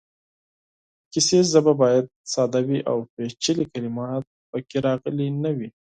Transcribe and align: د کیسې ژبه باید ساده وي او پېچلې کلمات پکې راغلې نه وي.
د 1.03 1.03
کیسې 1.11 1.39
ژبه 1.53 1.73
باید 1.81 2.05
ساده 2.33 2.61
وي 2.67 2.79
او 2.89 2.97
پېچلې 3.13 3.65
کلمات 3.73 4.23
پکې 4.49 4.77
راغلې 4.85 5.27
نه 5.43 5.51
وي. 5.57 5.69